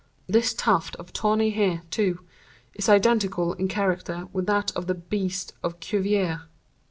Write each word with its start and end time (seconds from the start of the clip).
This 0.25 0.55
tuft 0.55 0.95
of 0.95 1.13
tawny 1.13 1.51
hair, 1.51 1.83
too, 1.91 2.21
is 2.73 2.89
identical 2.89 3.53
in 3.53 3.67
character 3.67 4.27
with 4.33 4.47
that 4.47 4.71
of 4.75 4.87
the 4.87 4.95
beast 4.95 5.53
of 5.61 5.79
Cuvier. 5.79 6.47